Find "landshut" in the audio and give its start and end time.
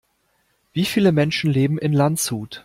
1.93-2.59